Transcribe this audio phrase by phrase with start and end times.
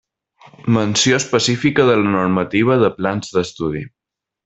[0.77, 3.89] Menció específica de la normativa de plans d'estudi.